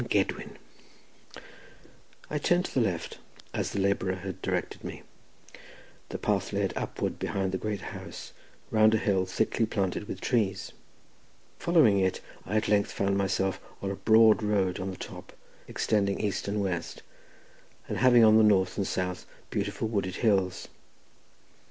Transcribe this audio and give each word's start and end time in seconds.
"Llan 0.01 0.09
Gedwin." 0.09 0.57
I 2.27 2.39
turned 2.39 2.65
to 2.65 2.73
the 2.73 2.81
left, 2.81 3.19
as 3.53 3.69
the 3.69 3.79
labourer 3.79 4.15
had 4.15 4.41
directed 4.41 4.83
me. 4.83 5.03
The 6.09 6.17
path 6.17 6.51
led 6.51 6.73
upward 6.75 7.19
behind 7.19 7.51
the 7.51 7.59
great 7.59 7.81
house, 7.81 8.33
round 8.71 8.95
a 8.95 8.97
hill 8.97 9.27
thickly 9.27 9.67
planted 9.67 10.07
with 10.07 10.19
trees. 10.19 10.71
Following 11.59 11.99
it, 11.99 12.19
I 12.47 12.57
at 12.57 12.67
length 12.67 12.91
found 12.91 13.15
myself 13.15 13.59
on 13.79 13.91
a 13.91 13.95
broad 13.95 14.41
road 14.41 14.79
on 14.79 14.89
the 14.89 14.97
top 14.97 15.33
extending 15.67 16.19
east 16.19 16.47
and 16.47 16.63
west, 16.63 17.03
and 17.87 17.99
having 17.99 18.23
on 18.23 18.37
the 18.37 18.43
north 18.43 18.77
and 18.77 18.87
south 18.87 19.27
beautiful 19.51 19.87
wooded 19.87 20.15
hills. 20.15 20.67